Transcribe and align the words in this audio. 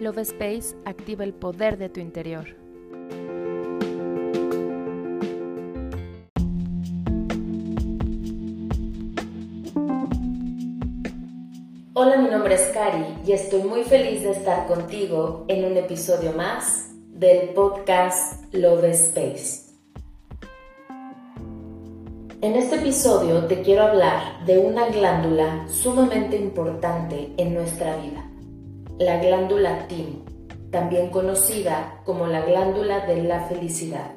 Love 0.00 0.22
Space 0.22 0.74
activa 0.86 1.24
el 1.24 1.34
poder 1.34 1.76
de 1.76 1.90
tu 1.90 2.00
interior. 2.00 2.56
Hola, 11.92 12.16
mi 12.16 12.30
nombre 12.30 12.54
es 12.54 12.62
Cari 12.72 13.04
y 13.26 13.32
estoy 13.32 13.62
muy 13.62 13.84
feliz 13.84 14.22
de 14.22 14.30
estar 14.30 14.66
contigo 14.66 15.44
en 15.48 15.66
un 15.66 15.76
episodio 15.76 16.32
más 16.32 16.92
del 17.08 17.50
podcast 17.50 18.42
Love 18.54 18.84
Space. 18.84 19.68
En 22.40 22.54
este 22.54 22.76
episodio 22.76 23.44
te 23.44 23.60
quiero 23.60 23.82
hablar 23.82 24.46
de 24.46 24.56
una 24.56 24.88
glándula 24.88 25.68
sumamente 25.68 26.38
importante 26.38 27.34
en 27.36 27.52
nuestra 27.52 27.98
vida, 27.98 28.29
la 29.00 29.18
glándula 29.18 29.88
timo, 29.88 30.24
también 30.70 31.10
conocida 31.10 32.00
como 32.04 32.28
la 32.28 32.42
glándula 32.42 33.04
de 33.06 33.24
la 33.24 33.40
felicidad. 33.48 34.12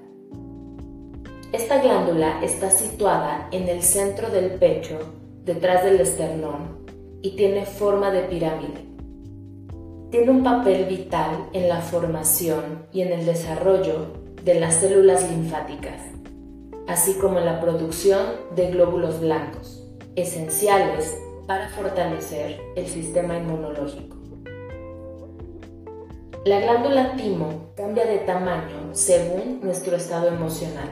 Esta 1.51 1.81
glándula 1.81 2.43
está 2.43 2.69
situada 2.69 3.47
en 3.51 3.67
el 3.67 3.81
centro 3.81 4.29
del 4.29 4.51
pecho, 4.59 4.99
detrás 5.43 5.83
del 5.83 5.99
esternón, 5.99 6.85
y 7.23 7.35
tiene 7.35 7.65
forma 7.65 8.11
de 8.11 8.21
pirámide. 8.21 8.85
Tiene 10.11 10.29
un 10.29 10.43
papel 10.43 10.85
vital 10.85 11.49
en 11.53 11.67
la 11.67 11.81
formación 11.81 12.85
y 12.91 13.01
en 13.01 13.11
el 13.13 13.25
desarrollo 13.25 14.13
de 14.43 14.59
las 14.59 14.75
células 14.75 15.27
linfáticas 15.31 16.13
así 16.87 17.13
como 17.15 17.39
la 17.39 17.59
producción 17.61 18.25
de 18.55 18.71
glóbulos 18.71 19.19
blancos, 19.19 19.83
esenciales 20.15 21.17
para 21.47 21.69
fortalecer 21.69 22.59
el 22.75 22.87
sistema 22.87 23.37
inmunológico. 23.37 24.22
La 26.45 26.59
glándula 26.59 27.15
timo 27.15 27.71
cambia 27.73 28.05
de 28.05 28.17
tamaño 28.17 28.89
según 28.91 29.61
nuestro 29.63 29.95
estado 29.95 30.27
emocional. 30.27 30.89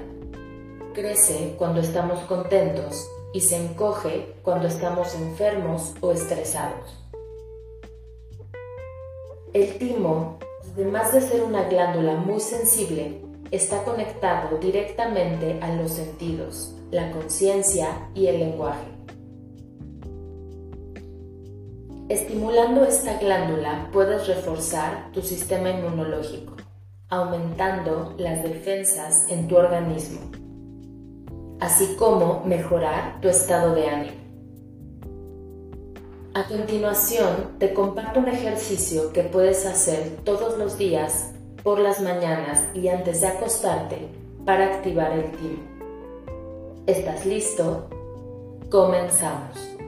Crece 0.94 1.56
cuando 1.58 1.82
estamos 1.82 2.22
contentos 2.22 3.10
y 3.34 3.42
se 3.42 3.58
encoge 3.58 4.34
cuando 4.44 4.70
estamos 4.70 5.14
enfermos 5.14 5.94
o 6.00 6.14
estresados. 6.14 7.04
El 9.52 9.78
timo, 9.78 10.40
además 10.72 11.12
de 11.12 11.20
ser 11.20 11.44
una 11.44 11.64
glándula 11.64 12.16
muy 12.16 12.40
sensible, 12.40 13.20
está 13.52 13.84
conectado 13.84 14.58
directamente 14.58 15.60
a 15.62 15.76
los 15.76 15.92
sentidos, 15.92 16.76
la 16.92 17.12
conciencia 17.12 18.08
y 18.16 18.28
el 18.28 18.40
lenguaje. 18.40 19.01
Estimulando 22.12 22.84
esta 22.84 23.18
glándula 23.20 23.88
puedes 23.94 24.28
reforzar 24.28 25.14
tu 25.14 25.22
sistema 25.22 25.70
inmunológico, 25.70 26.58
aumentando 27.08 28.16
las 28.18 28.44
defensas 28.44 29.28
en 29.30 29.48
tu 29.48 29.56
organismo, 29.56 30.20
así 31.62 31.96
como 31.98 32.44
mejorar 32.44 33.22
tu 33.22 33.30
estado 33.30 33.74
de 33.76 33.88
ánimo. 33.88 34.18
A 36.34 36.44
continuación, 36.50 37.58
te 37.60 37.74
comparto 37.74 38.20
un 38.20 38.28
ejercicio 38.28 39.14
que 39.14 39.24
puedes 39.24 39.66
hacer 39.66 40.18
todos 40.26 40.58
los 40.58 40.78
días 40.78 41.32
por 41.64 41.80
las 41.80 42.02
mañanas 42.02 42.68
y 42.74 42.90
antes 42.90 43.22
de 43.22 43.28
acostarte 43.28 44.10
para 44.46 44.66
activar 44.66 45.14
el 45.14 45.32
timo. 45.32 45.64
¿Estás 46.88 47.26
listo? 47.26 47.88
Comenzamos. 48.70 49.81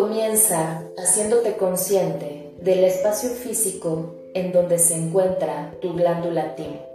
Comienza 0.00 0.82
haciéndote 0.96 1.58
consciente 1.58 2.54
del 2.62 2.84
espacio 2.84 3.28
físico 3.28 4.14
en 4.32 4.50
donde 4.50 4.78
se 4.78 4.94
encuentra 4.94 5.74
tu 5.82 5.92
glándula 5.92 6.54
timo. 6.56 6.86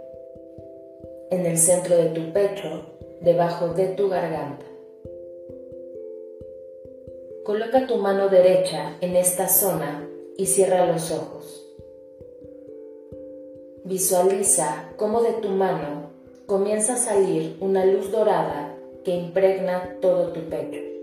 En 1.30 1.46
el 1.46 1.56
centro 1.56 1.96
de 1.96 2.06
tu 2.06 2.32
pecho, 2.32 2.84
debajo 3.20 3.68
de 3.74 3.86
tu 3.90 4.08
garganta. 4.08 4.66
Coloca 7.44 7.86
tu 7.86 7.98
mano 7.98 8.28
derecha 8.28 8.96
en 9.00 9.14
esta 9.14 9.48
zona 9.48 10.04
y 10.36 10.46
cierra 10.46 10.84
los 10.86 11.12
ojos. 11.12 11.64
Visualiza 13.84 14.90
cómo 14.96 15.22
de 15.22 15.34
tu 15.34 15.50
mano 15.50 16.10
comienza 16.46 16.94
a 16.94 16.98
salir 16.98 17.56
una 17.60 17.84
luz 17.84 18.10
dorada 18.10 18.74
que 19.04 19.12
impregna 19.12 19.96
todo 20.00 20.32
tu 20.32 20.40
pecho, 20.48 20.95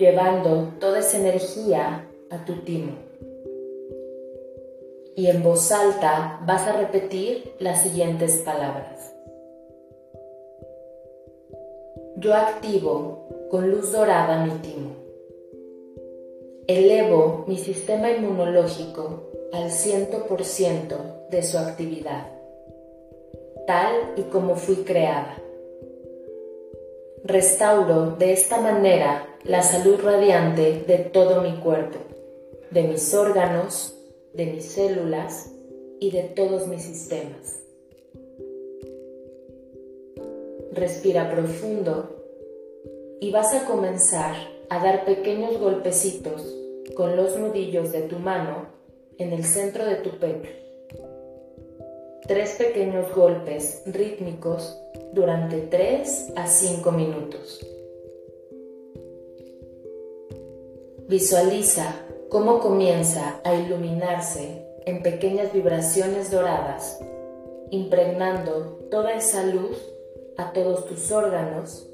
llevando 0.00 0.72
toda 0.80 1.00
esa 1.00 1.18
energía 1.18 2.08
a 2.30 2.44
tu 2.46 2.54
timo. 2.64 2.92
Y 5.14 5.26
en 5.26 5.42
voz 5.42 5.70
alta 5.70 6.40
vas 6.46 6.66
a 6.66 6.72
repetir 6.72 7.52
las 7.58 7.82
siguientes 7.82 8.38
palabras. 8.38 9.14
Yo 12.16 12.34
activo 12.34 13.28
con 13.50 13.70
luz 13.70 13.92
dorada 13.92 14.42
mi 14.44 14.52
timo. 14.60 14.96
Elevo 16.66 17.44
mi 17.46 17.58
sistema 17.58 18.10
inmunológico 18.10 19.30
al 19.52 19.70
100% 19.70 21.28
de 21.28 21.42
su 21.42 21.58
actividad, 21.58 22.26
tal 23.66 24.14
y 24.16 24.22
como 24.22 24.56
fui 24.56 24.76
creada. 24.76 25.36
Restauro 27.24 28.16
de 28.16 28.32
esta 28.32 28.60
manera 28.60 29.28
la 29.44 29.62
salud 29.62 30.00
radiante 30.02 30.84
de 30.86 30.98
todo 30.98 31.42
mi 31.42 31.52
cuerpo, 31.60 31.98
de 32.70 32.84
mis 32.84 33.12
órganos, 33.12 33.94
de 34.32 34.46
mis 34.46 34.64
células 34.64 35.52
y 36.00 36.12
de 36.12 36.22
todos 36.22 36.66
mis 36.66 36.82
sistemas. 36.82 37.62
Respira 40.72 41.30
profundo 41.30 42.16
y 43.20 43.30
vas 43.32 43.52
a 43.54 43.66
comenzar 43.66 44.34
a 44.70 44.82
dar 44.82 45.04
pequeños 45.04 45.58
golpecitos 45.58 46.56
con 46.96 47.16
los 47.16 47.36
nudillos 47.36 47.92
de 47.92 48.02
tu 48.02 48.18
mano 48.18 48.68
en 49.18 49.34
el 49.34 49.44
centro 49.44 49.84
de 49.84 49.96
tu 49.96 50.18
pecho. 50.18 50.69
Tres 52.30 52.50
pequeños 52.52 53.12
golpes 53.12 53.82
rítmicos 53.86 54.80
durante 55.12 55.62
3 55.62 56.34
a 56.36 56.46
5 56.46 56.92
minutos. 56.92 57.58
Visualiza 61.08 61.92
cómo 62.28 62.60
comienza 62.60 63.40
a 63.42 63.56
iluminarse 63.56 64.64
en 64.86 65.02
pequeñas 65.02 65.52
vibraciones 65.52 66.30
doradas, 66.30 67.00
impregnando 67.72 68.78
toda 68.92 69.12
esa 69.14 69.42
luz 69.42 69.76
a 70.36 70.52
todos 70.52 70.86
tus 70.86 71.10
órganos 71.10 71.90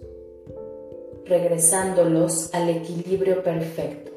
regresándolos 1.24 2.52
al 2.52 2.68
equilibrio 2.68 3.42
perfecto. 3.42 4.15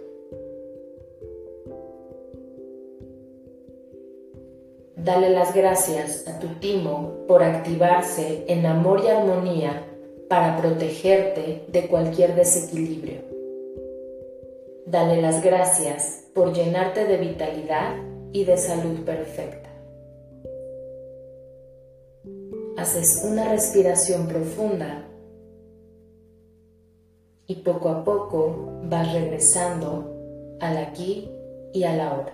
Dale 5.03 5.29
las 5.29 5.55
gracias 5.55 6.27
a 6.27 6.39
tu 6.39 6.47
timo 6.59 7.25
por 7.25 7.41
activarse 7.41 8.43
en 8.49 8.65
amor 8.65 9.01
y 9.05 9.07
armonía 9.07 9.85
para 10.27 10.57
protegerte 10.57 11.63
de 11.69 11.87
cualquier 11.87 12.35
desequilibrio. 12.35 13.21
Dale 14.85 15.21
las 15.21 15.41
gracias 15.41 16.25
por 16.35 16.51
llenarte 16.51 17.05
de 17.05 17.15
vitalidad 17.15 17.95
y 18.33 18.43
de 18.43 18.57
salud 18.57 19.05
perfecta. 19.05 19.69
Haces 22.77 23.23
una 23.23 23.47
respiración 23.47 24.27
profunda 24.27 25.07
y 27.47 27.55
poco 27.55 27.87
a 27.87 28.03
poco 28.03 28.81
vas 28.83 29.13
regresando 29.13 30.57
al 30.59 30.77
aquí 30.77 31.31
y 31.73 31.85
a 31.85 31.95
la 31.95 32.13
hora. 32.13 32.33